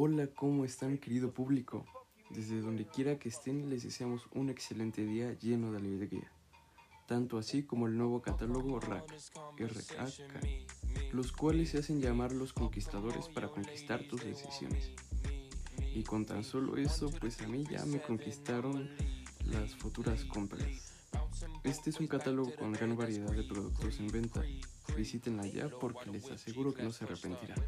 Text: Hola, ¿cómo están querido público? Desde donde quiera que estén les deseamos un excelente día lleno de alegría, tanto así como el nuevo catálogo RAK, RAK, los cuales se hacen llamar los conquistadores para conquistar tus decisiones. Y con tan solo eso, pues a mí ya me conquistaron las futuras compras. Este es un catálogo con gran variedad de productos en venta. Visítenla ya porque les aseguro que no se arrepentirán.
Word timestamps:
Hola, 0.00 0.28
¿cómo 0.28 0.64
están 0.64 0.96
querido 0.96 1.32
público? 1.32 1.84
Desde 2.30 2.60
donde 2.60 2.86
quiera 2.86 3.18
que 3.18 3.30
estén 3.30 3.68
les 3.68 3.82
deseamos 3.82 4.28
un 4.32 4.48
excelente 4.48 5.04
día 5.04 5.32
lleno 5.40 5.72
de 5.72 5.78
alegría, 5.78 6.30
tanto 7.08 7.36
así 7.36 7.64
como 7.64 7.88
el 7.88 7.98
nuevo 7.98 8.22
catálogo 8.22 8.78
RAK, 8.78 9.12
RAK, 9.58 11.12
los 11.12 11.32
cuales 11.32 11.70
se 11.70 11.78
hacen 11.78 12.00
llamar 12.00 12.30
los 12.30 12.52
conquistadores 12.52 13.28
para 13.28 13.48
conquistar 13.48 14.04
tus 14.04 14.22
decisiones. 14.22 14.92
Y 15.92 16.04
con 16.04 16.24
tan 16.24 16.44
solo 16.44 16.76
eso, 16.76 17.10
pues 17.18 17.42
a 17.42 17.48
mí 17.48 17.64
ya 17.68 17.84
me 17.84 18.00
conquistaron 18.00 18.88
las 19.46 19.74
futuras 19.74 20.24
compras. 20.26 20.92
Este 21.64 21.90
es 21.90 21.98
un 21.98 22.06
catálogo 22.06 22.54
con 22.54 22.70
gran 22.70 22.96
variedad 22.96 23.32
de 23.32 23.42
productos 23.42 23.98
en 23.98 24.06
venta. 24.06 24.44
Visítenla 24.96 25.44
ya 25.48 25.68
porque 25.68 26.08
les 26.08 26.30
aseguro 26.30 26.72
que 26.72 26.84
no 26.84 26.92
se 26.92 27.02
arrepentirán. 27.02 27.58